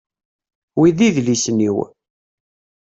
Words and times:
Wi 0.79 0.89
d 0.97 0.99
idlisen-iw. 1.07 1.77